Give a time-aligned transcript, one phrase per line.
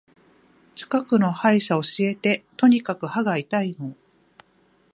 [0.73, 2.43] 近くの歯医者教えて。
[2.57, 3.95] とにかく歯が痛いの。